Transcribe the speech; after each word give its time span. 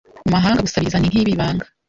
Mu 0.25 0.31
mahanga 0.35 0.65
gusabiriza 0.65 0.99
ni 0.99 1.09
nkibi 1.11 1.33
banga 1.39 1.65